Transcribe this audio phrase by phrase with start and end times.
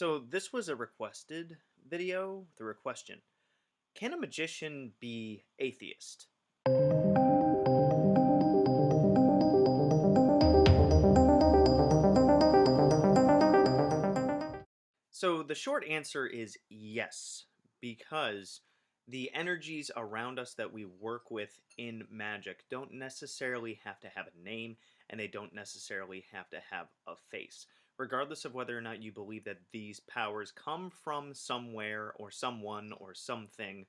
[0.00, 3.18] So this was a requested video, the question.
[3.94, 6.26] Can a magician be atheist?
[15.10, 17.44] So the short answer is yes,
[17.82, 18.62] because
[19.06, 24.28] the energies around us that we work with in magic don't necessarily have to have
[24.28, 24.78] a name
[25.10, 27.66] and they don't necessarily have to have a face.
[28.00, 32.94] Regardless of whether or not you believe that these powers come from somewhere or someone
[32.98, 33.84] or something,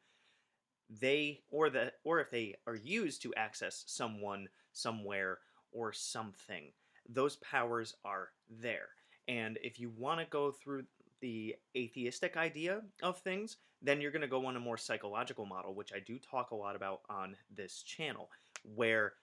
[0.99, 5.37] they or the or if they are used to access someone, somewhere
[5.71, 6.73] or something,
[7.07, 8.89] those powers are there.
[9.29, 10.83] And if you want to go through
[11.21, 15.73] the atheistic idea of things, then you're going to go on a more psychological model,
[15.73, 18.29] which I do talk a lot about on this channel,
[18.75, 19.13] where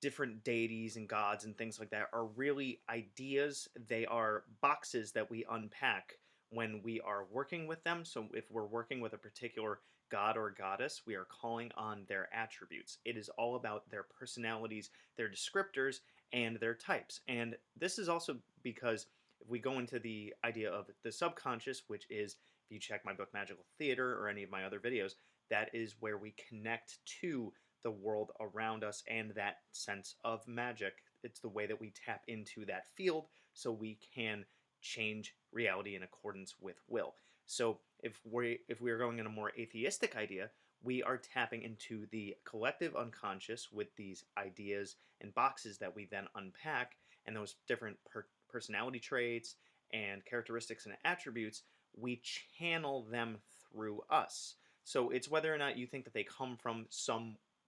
[0.00, 3.68] different deities and gods and things like that are really ideas.
[3.88, 6.18] They are boxes that we unpack
[6.50, 8.04] when we are working with them.
[8.04, 12.28] So if we're working with a particular god or goddess, we are calling on their
[12.34, 12.98] attributes.
[13.04, 16.00] It is all about their personalities, their descriptors,
[16.32, 17.20] and their types.
[17.28, 19.06] And this is also because
[19.40, 23.12] if we go into the idea of the subconscious, which is, if you check my
[23.12, 25.14] book Magical Theater or any of my other videos,
[25.50, 30.94] that is where we connect to the world around us and that sense of magic.
[31.22, 34.44] It's the way that we tap into that field so we can
[34.80, 37.14] change reality in accordance with will.
[37.46, 40.50] So if we if we are going in a more atheistic idea,
[40.82, 46.26] we are tapping into the collective unconscious with these ideas and boxes that we then
[46.34, 49.56] unpack and those different per personality traits
[49.92, 51.62] and characteristics and attributes,
[51.96, 52.22] we
[52.58, 53.38] channel them
[53.72, 54.54] through us.
[54.84, 56.86] So it's whether or not you think that they come from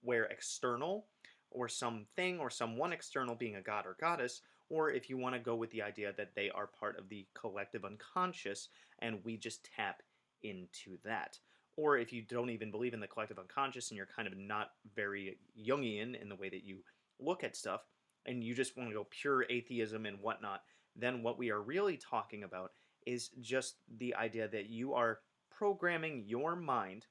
[0.03, 1.05] somewhere external
[1.51, 5.39] or something or someone external being a god or goddess, or if you want to
[5.39, 9.67] go with the idea that they are part of the collective unconscious and we just
[9.75, 10.01] tap
[10.41, 11.37] into that.
[11.75, 14.71] Or if you don't even believe in the collective unconscious and you're kind of not
[14.95, 16.77] very Jungian in the way that you
[17.19, 17.81] look at stuff,
[18.25, 20.61] and you just want to go pure atheism and whatnot,
[20.95, 22.71] then what we are really talking about
[23.05, 27.05] is just the idea that you are programming your mind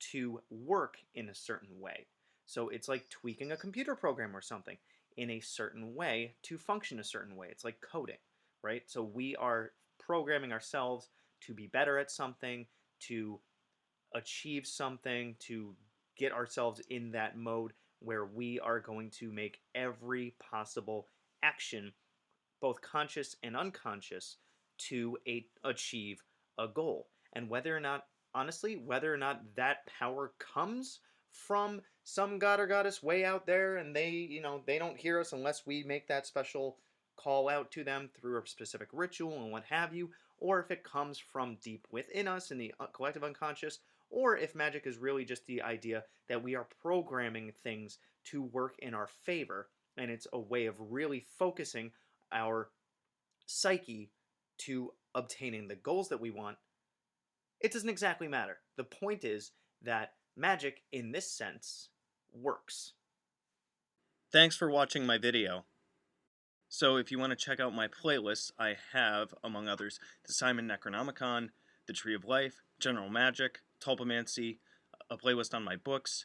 [0.00, 2.06] to work in a certain way.
[2.46, 4.76] So it's like tweaking a computer program or something
[5.16, 7.48] in a certain way to function a certain way.
[7.50, 8.16] It's like coding,
[8.62, 8.82] right?
[8.86, 11.08] So we are programming ourselves
[11.42, 12.66] to be better at something,
[13.00, 13.40] to
[14.14, 15.74] achieve something, to
[16.16, 21.08] get ourselves in that mode where we are going to make every possible
[21.42, 21.92] action,
[22.60, 24.38] both conscious and unconscious,
[24.78, 26.22] to a- achieve
[26.58, 27.08] a goal.
[27.34, 31.00] And whether or not, honestly, whether or not that power comes
[31.32, 35.20] from some god or goddess way out there and they, you know, they don't hear
[35.20, 36.76] us unless we make that special
[37.16, 40.84] call out to them through a specific ritual and what have you, or if it
[40.84, 43.78] comes from deep within us in the uh, collective unconscious,
[44.10, 48.74] or if magic is really just the idea that we are programming things to work
[48.80, 51.90] in our favor, and it's a way of really focusing
[52.32, 52.70] our
[53.46, 54.10] psyche
[54.58, 56.56] to obtaining the goals that we want,
[57.60, 58.58] it doesn't exactly matter.
[58.76, 61.88] The point is that magic, in this sense,
[62.32, 62.92] works.
[64.30, 65.64] Thanks for watching my video.
[66.68, 70.66] So if you want to check out my playlists, I have, among others, the Simon
[70.66, 71.50] Necronomicon,
[71.86, 74.58] the Tree of Life, General Magic, Tulpamancy,
[75.10, 76.24] a playlist on my books,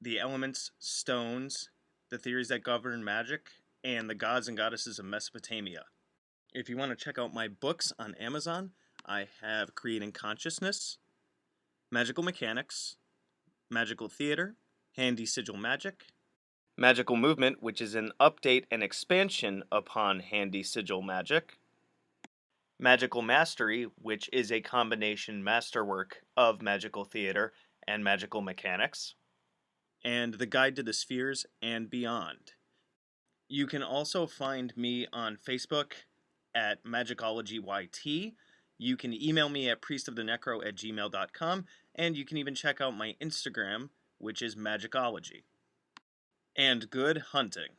[0.00, 1.68] the elements, stones,
[2.10, 3.50] the theories that govern magic,
[3.84, 5.84] and the gods and goddesses of Mesopotamia.
[6.54, 8.70] If you want to check out my books on Amazon,
[9.04, 10.98] I have Creating Consciousness,
[11.90, 12.96] Magical Mechanics,
[13.70, 14.56] Magical Theater,
[14.96, 16.06] Handy Sigil Magic,
[16.78, 21.58] Magical Movement, which is an update and expansion upon Handy Sigil Magic,
[22.78, 27.52] Magical Mastery, which is a combination masterwork of magical theater
[27.88, 29.14] and magical mechanics,
[30.04, 32.52] and The Guide to the Spheres and Beyond.
[33.48, 35.92] You can also find me on Facebook
[36.54, 38.34] at MagicologyYT.
[38.78, 41.64] You can email me at priestofthenecro at gmail.com,
[41.94, 45.44] and you can even check out my Instagram, which is Magicology
[46.56, 47.76] and good hunting.